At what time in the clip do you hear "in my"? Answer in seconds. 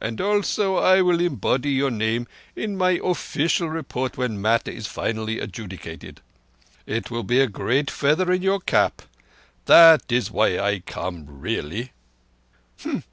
2.54-2.98